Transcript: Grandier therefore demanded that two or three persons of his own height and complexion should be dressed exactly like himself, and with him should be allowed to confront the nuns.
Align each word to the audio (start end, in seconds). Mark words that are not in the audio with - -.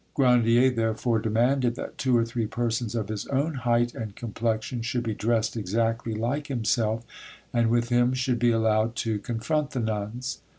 Grandier 0.15 0.71
therefore 0.71 1.19
demanded 1.19 1.75
that 1.75 1.99
two 1.99 2.17
or 2.17 2.25
three 2.25 2.47
persons 2.47 2.95
of 2.95 3.07
his 3.09 3.27
own 3.27 3.53
height 3.53 3.93
and 3.93 4.15
complexion 4.15 4.81
should 4.81 5.03
be 5.03 5.13
dressed 5.13 5.55
exactly 5.55 6.15
like 6.15 6.47
himself, 6.47 7.05
and 7.53 7.69
with 7.69 7.89
him 7.89 8.11
should 8.15 8.39
be 8.39 8.49
allowed 8.49 8.95
to 8.95 9.19
confront 9.19 9.69
the 9.69 9.79
nuns. 9.79 10.39